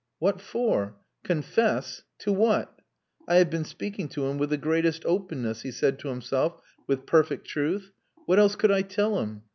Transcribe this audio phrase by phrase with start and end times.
[0.17, 0.95] What for?
[1.23, 2.01] Confess!
[2.21, 2.81] To what?
[3.27, 7.05] "I have been speaking to him with the greatest openness," he said to himself with
[7.05, 7.91] perfect truth.
[8.25, 9.43] "What else could I tell him?